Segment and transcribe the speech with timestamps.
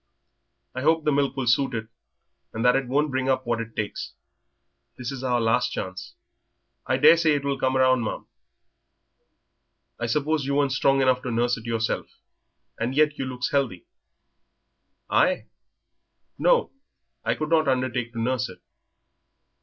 [0.73, 1.87] "I hope the milk will suit it,
[2.53, 4.13] and that it won't bring up what it takes.
[4.97, 6.15] This is our last chance."
[6.87, 8.25] "I daresay it will come round, ma'am.
[9.99, 12.07] I suppose you weren't strong enough to nurse it yourself,
[12.79, 13.85] and yet you looks healthy."
[15.07, 15.45] "I?
[16.39, 16.71] No,
[17.23, 18.57] I could not undertake to nurse it."